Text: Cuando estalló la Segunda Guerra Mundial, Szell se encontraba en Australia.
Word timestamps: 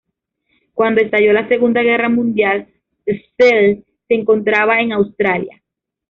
Cuando 0.73 0.99
estalló 0.99 1.31
la 1.31 1.47
Segunda 1.47 1.83
Guerra 1.83 2.09
Mundial, 2.09 2.67
Szell 3.05 3.83
se 4.07 4.13
encontraba 4.15 4.81
en 4.81 4.93
Australia. 4.93 5.61